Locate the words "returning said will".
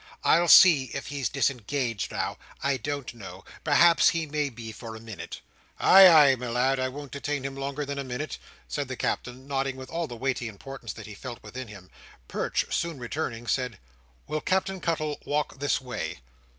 12.97-14.41